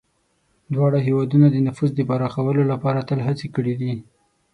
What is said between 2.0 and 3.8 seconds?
پراخولو لپاره تل هڅې کړي